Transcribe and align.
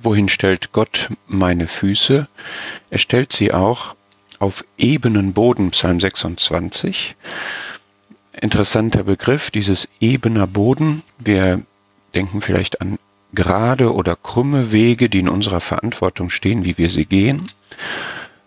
wohin 0.00 0.28
stellt 0.28 0.72
Gott 0.72 1.08
meine 1.26 1.66
Füße? 1.66 2.28
Er 2.90 2.98
stellt 2.98 3.32
sie 3.32 3.52
auch 3.52 3.94
auf 4.38 4.64
ebenen 4.76 5.32
Boden, 5.32 5.70
Psalm 5.72 6.00
26. 6.00 7.16
Interessanter 8.40 9.04
Begriff, 9.04 9.50
dieses 9.50 9.88
ebener 10.00 10.46
Boden. 10.46 11.02
Wir 11.18 11.62
denken 12.14 12.40
vielleicht 12.40 12.80
an 12.80 12.98
gerade 13.32 13.92
oder 13.92 14.16
krumme 14.16 14.72
Wege, 14.72 15.08
die 15.08 15.20
in 15.20 15.28
unserer 15.28 15.60
Verantwortung 15.60 16.30
stehen, 16.30 16.64
wie 16.64 16.78
wir 16.78 16.90
sie 16.90 17.04
gehen. 17.04 17.50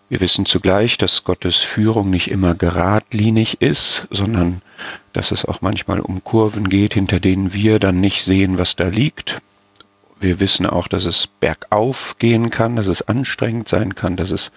Wir 0.08 0.20
wissen 0.20 0.44
zugleich, 0.44 0.98
dass 0.98 1.24
Gottes 1.24 1.56
Führung 1.56 2.10
nicht 2.10 2.30
immer 2.30 2.54
geradlinig 2.54 3.62
ist, 3.62 4.08
sondern 4.10 4.60
dass 5.12 5.30
es 5.30 5.44
auch 5.44 5.62
manchmal 5.62 6.00
um 6.00 6.22
Kurven 6.22 6.68
geht, 6.68 6.94
hinter 6.94 7.20
denen 7.20 7.54
wir 7.54 7.78
dann 7.78 8.00
nicht 8.00 8.22
sehen, 8.22 8.58
was 8.58 8.76
da 8.76 8.88
liegt. 8.88 9.40
Wir 10.22 10.38
wissen 10.38 10.66
auch, 10.66 10.86
dass 10.86 11.04
es 11.04 11.26
bergauf 11.26 12.16
gehen 12.18 12.50
kann, 12.50 12.76
dass 12.76 12.86
es 12.86 13.02
anstrengend 13.02 13.68
sein 13.68 13.96
kann, 13.96 14.16
dass 14.16 14.30
es 14.30 14.52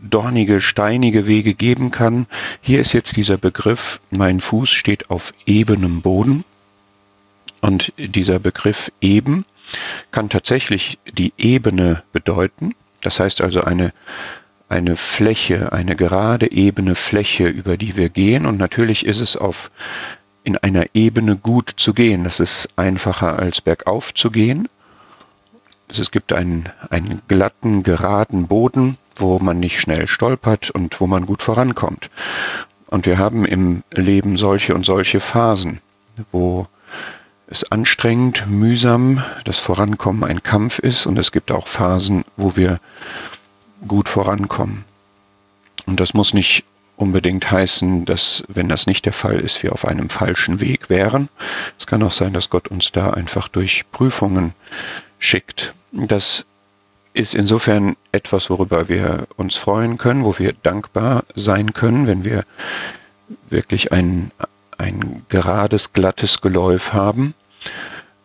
dornige, 0.00 0.60
steinige 0.60 1.26
Wege 1.26 1.54
geben 1.54 1.90
kann. 1.90 2.26
Hier 2.60 2.80
ist 2.80 2.92
jetzt 2.92 3.16
dieser 3.16 3.36
Begriff, 3.36 4.00
mein 4.10 4.40
Fuß 4.40 4.70
steht 4.70 5.10
auf 5.10 5.34
ebenem 5.44 6.02
Boden. 6.02 6.44
Und 7.60 7.92
dieser 7.96 8.38
Begriff 8.38 8.92
eben 9.00 9.44
kann 10.12 10.28
tatsächlich 10.28 11.00
die 11.12 11.32
Ebene 11.36 12.04
bedeuten. 12.12 12.74
Das 13.00 13.18
heißt 13.18 13.40
also 13.40 13.62
eine, 13.62 13.92
eine 14.68 14.94
Fläche, 14.94 15.72
eine 15.72 15.96
gerade 15.96 16.52
ebene 16.52 16.94
Fläche, 16.94 17.48
über 17.48 17.76
die 17.76 17.96
wir 17.96 18.08
gehen. 18.08 18.46
Und 18.46 18.56
natürlich 18.56 19.04
ist 19.04 19.20
es 19.20 19.36
auf, 19.36 19.72
in 20.44 20.56
einer 20.56 20.86
Ebene 20.94 21.36
gut 21.36 21.72
zu 21.76 21.92
gehen. 21.92 22.22
Das 22.22 22.38
ist 22.38 22.68
einfacher 22.76 23.36
als 23.36 23.60
bergauf 23.60 24.14
zu 24.14 24.30
gehen. 24.30 24.68
Es 25.90 26.10
gibt 26.10 26.32
einen, 26.32 26.68
einen 26.90 27.22
glatten, 27.28 27.82
geraden 27.82 28.48
Boden, 28.48 28.98
wo 29.16 29.38
man 29.38 29.60
nicht 29.60 29.80
schnell 29.80 30.06
stolpert 30.06 30.70
und 30.70 31.00
wo 31.00 31.06
man 31.06 31.26
gut 31.26 31.42
vorankommt. 31.42 32.10
Und 32.86 33.06
wir 33.06 33.18
haben 33.18 33.44
im 33.44 33.82
Leben 33.92 34.36
solche 34.36 34.74
und 34.74 34.84
solche 34.84 35.20
Phasen, 35.20 35.80
wo 36.32 36.66
es 37.48 37.70
anstrengend, 37.70 38.46
mühsam, 38.48 39.22
das 39.44 39.58
Vorankommen 39.58 40.24
ein 40.24 40.42
Kampf 40.42 40.78
ist 40.78 41.06
und 41.06 41.18
es 41.18 41.32
gibt 41.32 41.52
auch 41.52 41.66
Phasen, 41.66 42.24
wo 42.36 42.56
wir 42.56 42.80
gut 43.86 44.08
vorankommen. 44.08 44.84
Und 45.86 46.00
das 46.00 46.14
muss 46.14 46.34
nicht 46.34 46.64
unbedingt 46.96 47.50
heißen, 47.50 48.04
dass, 48.04 48.44
wenn 48.48 48.68
das 48.68 48.86
nicht 48.86 49.04
der 49.04 49.12
Fall 49.12 49.38
ist, 49.40 49.62
wir 49.62 49.72
auf 49.72 49.86
einem 49.86 50.08
falschen 50.08 50.60
Weg 50.60 50.88
wären. 50.88 51.28
Es 51.78 51.86
kann 51.86 52.02
auch 52.02 52.12
sein, 52.12 52.32
dass 52.32 52.50
Gott 52.50 52.68
uns 52.68 52.92
da 52.92 53.10
einfach 53.10 53.48
durch 53.48 53.84
Prüfungen 53.92 54.54
schickt. 55.18 55.74
Das 55.92 56.46
ist 57.12 57.34
insofern 57.34 57.96
etwas, 58.12 58.50
worüber 58.50 58.88
wir 58.88 59.26
uns 59.36 59.56
freuen 59.56 59.98
können, 59.98 60.24
wo 60.24 60.38
wir 60.38 60.52
dankbar 60.52 61.24
sein 61.34 61.72
können, 61.72 62.06
wenn 62.06 62.24
wir 62.24 62.44
wirklich 63.48 63.92
ein, 63.92 64.30
ein 64.76 65.24
gerades, 65.28 65.92
glattes 65.92 66.40
Geläuf 66.40 66.92
haben, 66.92 67.34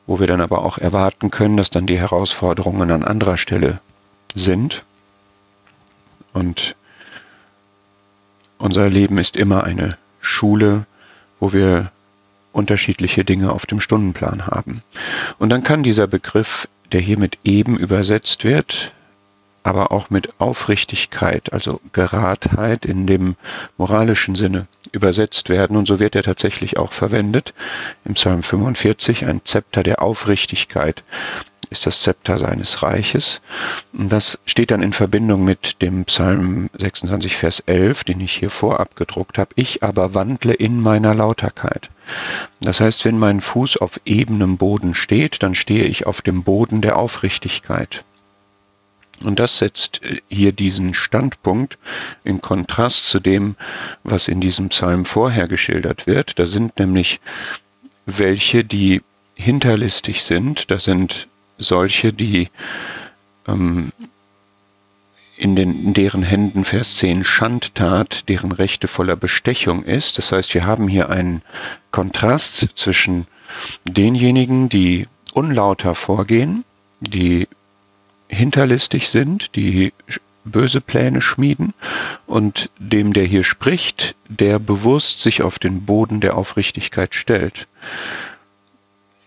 wo 0.08 0.20
wir 0.20 0.28
dann 0.28 0.42
aber 0.42 0.64
auch 0.64 0.78
erwarten 0.78 1.32
können, 1.32 1.58
dass 1.58 1.70
dann 1.70 1.88
die 1.88 2.00
Herausforderungen 2.00 2.92
an 2.92 3.04
anderer 3.04 3.38
Stelle 3.38 3.80
sind. 4.36 4.84
Und 6.34 6.76
unser 8.62 8.90
Leben 8.90 9.18
ist 9.18 9.38
immer 9.38 9.64
eine 9.64 9.98
Schule, 10.22 10.86
wo 11.40 11.54
wir 11.54 11.92
unterschiedliche 12.54 13.26
Dinge 13.26 13.52
auf 13.52 13.66
dem 13.66 13.82
Stundenplan 13.82 14.48
haben. 14.48 14.84
Und 15.40 15.50
dann 15.50 15.64
kann 15.64 15.84
dieser 15.84 16.08
Begriff, 16.08 16.68
der 16.92 17.02
hier 17.02 17.18
mit 17.18 17.40
eben 17.44 17.78
übersetzt 17.78 18.44
wird, 18.44 18.94
aber 19.64 19.92
auch 19.92 20.10
mit 20.10 20.40
Aufrichtigkeit, 20.40 21.54
also 21.54 21.80
Geradheit 21.94 22.86
in 22.86 23.06
dem 23.06 23.36
moralischen 23.78 24.36
Sinne 24.36 24.68
übersetzt 24.92 25.50
werden. 25.50 25.78
Und 25.78 25.88
so 25.88 26.00
wird 26.00 26.16
er 26.16 26.24
tatsächlich 26.24 26.78
auch 26.78 26.94
verwendet. 26.94 27.54
Im 28.04 28.16
Psalm 28.16 28.44
45 28.44 29.26
ein 29.26 29.42
Zepter 29.46 29.84
der 29.84 30.02
Aufrichtigkeit 30.02 31.04
ist 31.72 31.86
das 31.86 32.02
Zepter 32.02 32.38
seines 32.38 32.84
Reiches. 32.84 33.42
Und 33.94 34.12
das 34.12 34.40
steht 34.46 34.72
dann 34.72 34.84
in 34.84 34.92
Verbindung 34.94 35.44
mit 35.44 35.82
dem 35.82 36.04
Psalm 36.06 36.70
26, 36.78 37.38
Vers 37.38 37.62
11, 37.62 38.04
den 38.04 38.20
ich 38.20 38.34
hier 38.34 38.50
vorab 38.50 38.96
gedruckt 38.98 39.38
habe. 39.38 39.52
Ich 39.56 39.82
aber 39.82 40.14
wandle 40.14 40.54
in 40.54 40.82
meiner 40.82 41.16
Lauterkeit. 41.16 41.90
Das 42.60 42.82
heißt, 42.82 43.06
wenn 43.06 43.18
mein 43.18 43.40
Fuß 43.40 43.78
auf 43.78 44.02
ebenem 44.06 44.58
Boden 44.58 44.94
steht, 44.94 45.42
dann 45.44 45.56
stehe 45.56 45.86
ich 45.86 46.06
auf 46.06 46.22
dem 46.22 46.44
Boden 46.44 46.82
der 46.82 46.98
Aufrichtigkeit. 46.98 48.04
Und 49.24 49.40
das 49.40 49.58
setzt 49.58 50.04
äh, 50.04 50.22
hier 50.30 50.52
diesen 50.52 50.94
Standpunkt 50.94 51.78
in 52.26 52.42
Kontrast 52.42 53.08
zu 53.08 53.22
dem, 53.22 53.56
was 54.04 54.28
in 54.28 54.42
diesem 54.42 54.70
Psalm 54.70 55.06
vorher 55.06 55.48
geschildert 55.48 56.06
wird. 56.06 56.38
Da 56.38 56.48
sind 56.48 56.80
nämlich 56.80 57.22
welche, 58.06 58.66
die 58.66 59.02
hinterlistig 59.36 60.24
sind. 60.24 60.70
Da 60.70 60.80
sind 60.80 61.28
solche, 61.62 62.14
die 62.14 62.50
ähm, 63.48 63.92
in, 65.38 65.56
den, 65.56 65.86
in 65.86 65.94
deren 65.94 66.24
Händen 66.24 66.64
Vers 66.64 66.98
10 66.98 67.24
Schandtat, 67.24 68.30
deren 68.30 68.52
Rechte 68.52 68.88
voller 68.88 69.16
Bestechung 69.16 69.84
ist. 69.84 70.18
Das 70.18 70.32
heißt, 70.32 70.54
wir 70.54 70.66
haben 70.66 70.88
hier 70.88 71.10
einen 71.10 71.42
Kontrast 71.92 72.70
zwischen 72.76 73.26
denjenigen, 73.86 74.70
die 74.70 75.08
unlauter 75.34 75.96
vorgehen, 75.96 76.64
die 77.00 77.48
hinterlistig 78.28 79.10
sind, 79.10 79.56
die 79.56 79.94
böse 80.44 80.82
Pläne 80.82 81.22
schmieden 81.22 81.74
und 82.26 82.70
dem, 82.78 83.14
der 83.14 83.26
hier 83.26 83.44
spricht, 83.44 84.16
der 84.28 84.60
bewusst 84.60 85.22
sich 85.22 85.42
auf 85.42 85.60
den 85.60 85.86
Boden 85.86 86.20
der 86.20 86.36
Aufrichtigkeit 86.36 87.14
stellt. 87.14 87.68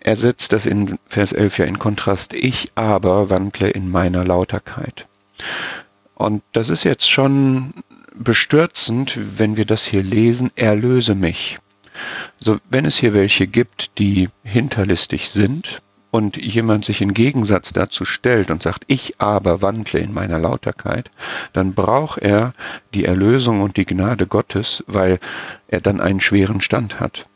Er 0.04 0.16
setzt 0.16 0.53
das 0.53 0.66
in 0.66 0.98
Vers 1.09 1.32
11 1.32 1.59
ja 1.59 1.65
in 1.65 1.78
Kontrast. 1.78 2.34
Ich 2.34 2.70
aber 2.76 3.31
wandle 3.31 3.70
in 3.70 3.91
meiner 3.91 4.25
Lauterkeit. 4.25 5.06
Und 6.15 6.42
das 6.53 6.69
ist 6.69 6.84
jetzt 6.84 7.10
schon 7.10 7.75
bestürzend, 8.15 9.19
wenn 9.38 9.56
wir 9.56 9.65
das 9.65 9.84
hier 9.84 10.03
lesen, 10.03 10.53
erlöse 10.54 11.15
mich. 11.15 11.59
So, 12.38 12.59
wenn 12.70 12.84
es 12.84 12.98
hier 12.98 13.15
welche 13.15 13.47
gibt, 13.47 13.98
die 13.98 14.28
hinterlistig 14.44 15.31
sind, 15.31 15.82
und 16.15 16.36
jemand 16.36 16.84
sich 16.84 17.00
in 17.00 17.12
Gegensatz 17.12 17.72
dazu 17.72 18.04
stellt 18.04 18.53
und 18.53 18.62
sagt, 18.62 18.84
ich 18.86 19.21
aber 19.21 19.62
wandle 19.62 19.98
in 19.98 20.15
meiner 20.15 20.38
Lauterkeit, 20.38 21.10
dann 21.53 21.75
braucht 21.75 22.19
er 22.19 22.53
die 22.94 23.04
Erlösung 23.04 23.62
und 23.62 23.76
die 23.76 23.84
Gnade 23.84 24.28
Gottes, 24.28 24.84
weil 24.86 25.19
er 25.66 25.81
dann 25.81 26.00
einen 26.00 26.21
schweren 26.21 26.60
Stand 26.60 27.00
hat. 27.00 27.26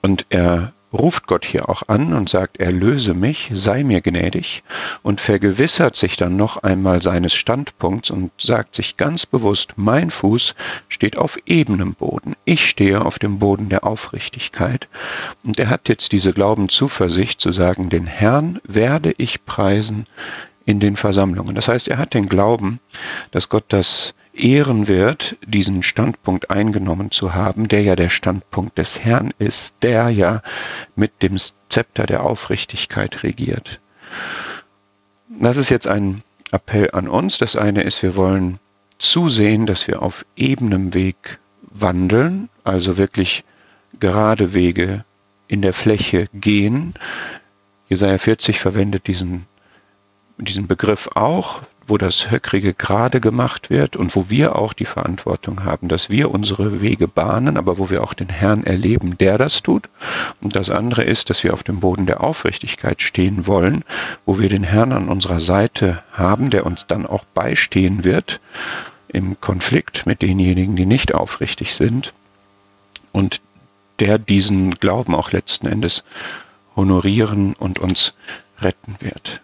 Und 0.00 0.24
er 0.30 0.72
ruft 0.94 1.26
Gott 1.26 1.44
hier 1.44 1.68
auch 1.68 1.82
an 1.88 2.12
und 2.12 2.28
sagt, 2.28 2.58
erlöse 2.58 3.14
mich, 3.14 3.50
sei 3.52 3.84
mir 3.84 4.00
gnädig 4.00 4.62
und 5.02 5.20
vergewissert 5.20 5.96
sich 5.96 6.16
dann 6.16 6.36
noch 6.36 6.62
einmal 6.62 7.02
seines 7.02 7.34
Standpunkts 7.34 8.10
und 8.10 8.30
sagt 8.38 8.74
sich 8.74 8.96
ganz 8.96 9.26
bewusst, 9.26 9.74
mein 9.76 10.10
Fuß 10.10 10.54
steht 10.88 11.18
auf 11.18 11.36
ebenem 11.46 11.94
Boden, 11.94 12.34
ich 12.44 12.68
stehe 12.68 13.04
auf 13.04 13.18
dem 13.18 13.38
Boden 13.38 13.68
der 13.68 13.84
Aufrichtigkeit 13.84 14.88
und 15.42 15.58
er 15.58 15.68
hat 15.68 15.88
jetzt 15.88 16.12
diese 16.12 16.32
Glaubenzuversicht 16.32 17.40
zu 17.40 17.52
sagen, 17.52 17.90
den 17.90 18.06
Herrn 18.06 18.60
werde 18.64 19.14
ich 19.18 19.44
preisen 19.44 20.04
in 20.64 20.80
den 20.80 20.96
Versammlungen. 20.96 21.54
Das 21.54 21.68
heißt, 21.68 21.88
er 21.88 21.98
hat 21.98 22.14
den 22.14 22.28
Glauben, 22.28 22.80
dass 23.32 23.48
Gott 23.48 23.64
das 23.68 24.14
ehren 24.34 24.88
wird, 24.88 25.36
diesen 25.46 25.82
Standpunkt 25.82 26.50
eingenommen 26.50 27.10
zu 27.10 27.34
haben, 27.34 27.68
der 27.68 27.82
ja 27.82 27.96
der 27.96 28.10
Standpunkt 28.10 28.78
des 28.78 28.98
Herrn 28.98 29.32
ist, 29.38 29.76
der 29.82 30.10
ja 30.10 30.42
mit 30.96 31.22
dem 31.22 31.36
Zepter 31.68 32.06
der 32.06 32.22
Aufrichtigkeit 32.22 33.22
regiert. 33.22 33.80
Das 35.28 35.56
ist 35.56 35.70
jetzt 35.70 35.86
ein 35.86 36.22
Appell 36.50 36.90
an 36.92 37.08
uns. 37.08 37.38
Das 37.38 37.56
eine 37.56 37.82
ist, 37.82 38.02
wir 38.02 38.16
wollen 38.16 38.58
zusehen, 38.98 39.66
dass 39.66 39.86
wir 39.88 40.02
auf 40.02 40.24
ebenem 40.36 40.94
Weg 40.94 41.38
wandeln, 41.62 42.48
also 42.62 42.96
wirklich 42.96 43.44
gerade 43.98 44.54
Wege 44.54 45.04
in 45.48 45.62
der 45.62 45.72
Fläche 45.72 46.28
gehen. 46.32 46.94
Jesaja 47.88 48.18
40 48.18 48.60
verwendet 48.60 49.06
diesen, 49.06 49.46
diesen 50.38 50.66
Begriff 50.66 51.10
auch 51.14 51.62
wo 51.86 51.98
das 51.98 52.30
Höckrige 52.30 52.74
gerade 52.74 53.20
gemacht 53.20 53.70
wird 53.70 53.96
und 53.96 54.14
wo 54.16 54.30
wir 54.30 54.56
auch 54.56 54.72
die 54.72 54.84
Verantwortung 54.84 55.64
haben, 55.64 55.88
dass 55.88 56.10
wir 56.10 56.30
unsere 56.30 56.80
Wege 56.80 57.08
bahnen, 57.08 57.56
aber 57.56 57.78
wo 57.78 57.90
wir 57.90 58.02
auch 58.02 58.14
den 58.14 58.28
Herrn 58.28 58.64
erleben, 58.64 59.18
der 59.18 59.38
das 59.38 59.62
tut. 59.62 59.88
Und 60.40 60.56
das 60.56 60.70
andere 60.70 61.04
ist, 61.04 61.30
dass 61.30 61.44
wir 61.44 61.52
auf 61.52 61.62
dem 61.62 61.80
Boden 61.80 62.06
der 62.06 62.22
Aufrichtigkeit 62.22 63.02
stehen 63.02 63.46
wollen, 63.46 63.84
wo 64.24 64.38
wir 64.38 64.48
den 64.48 64.64
Herrn 64.64 64.92
an 64.92 65.08
unserer 65.08 65.40
Seite 65.40 66.02
haben, 66.12 66.50
der 66.50 66.66
uns 66.66 66.86
dann 66.86 67.06
auch 67.06 67.24
beistehen 67.24 68.04
wird 68.04 68.40
im 69.08 69.40
Konflikt 69.40 70.06
mit 70.06 70.22
denjenigen, 70.22 70.76
die 70.76 70.86
nicht 70.86 71.14
aufrichtig 71.14 71.74
sind 71.74 72.14
und 73.12 73.40
der 74.00 74.18
diesen 74.18 74.72
Glauben 74.74 75.14
auch 75.14 75.30
letzten 75.30 75.66
Endes 75.66 76.04
honorieren 76.74 77.54
und 77.54 77.78
uns 77.78 78.14
retten 78.60 78.96
wird. 79.00 79.40